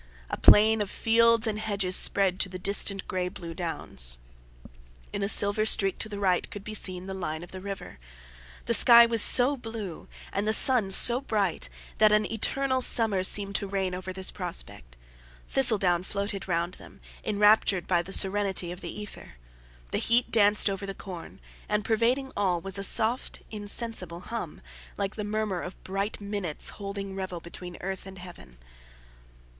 A 0.31 0.35
plain 0.37 0.81
of 0.81 0.89
fields 0.89 1.45
and 1.45 1.59
hedges 1.59 1.95
spread 1.95 2.39
to 2.39 2.49
the 2.49 2.57
distant 2.57 3.07
grey 3.07 3.29
bluedowns. 3.29 4.17
In 5.13 5.21
a 5.21 5.29
silver 5.29 5.63
streak 5.63 5.99
to 5.99 6.09
the 6.09 6.17
right 6.17 6.49
could 6.49 6.63
be 6.63 6.73
seen 6.73 7.05
the 7.05 7.13
line 7.13 7.43
of 7.43 7.51
the 7.51 7.61
river. 7.61 7.99
The 8.65 8.73
sky 8.73 9.05
was 9.05 9.21
so 9.21 9.55
blue, 9.55 10.07
and 10.33 10.47
the 10.47 10.55
sun 10.55 10.89
so 10.89 11.21
bright, 11.21 11.69
that 11.99 12.11
an 12.11 12.25
eternal 12.31 12.81
summer 12.81 13.23
seemed 13.23 13.53
to 13.57 13.67
reign 13.67 13.93
over 13.93 14.11
this 14.11 14.31
prospect. 14.31 14.97
Thistledown 15.47 16.01
floated 16.01 16.47
round 16.47 16.73
them, 16.81 16.99
enraptured 17.23 17.85
by 17.85 18.01
the 18.01 18.11
serenity, 18.11 18.71
of 18.71 18.81
the 18.81 18.89
ether. 19.03 19.35
The 19.91 19.99
heat 19.99 20.31
danced 20.31 20.67
over 20.67 20.87
the 20.87 20.95
corn, 20.95 21.39
and, 21.69 21.85
pervading 21.85 22.31
all, 22.35 22.59
was 22.59 22.79
a 22.79 22.83
soft, 22.83 23.43
insensible 23.51 24.21
hum, 24.21 24.61
like 24.97 25.13
the 25.15 25.23
murmur 25.23 25.61
of 25.61 25.83
bright 25.83 26.19
minutes 26.19 26.69
holding 26.69 27.13
revel 27.15 27.39
between 27.39 27.77
earth 27.81 28.07
and 28.07 28.17
heaven. 28.17 28.57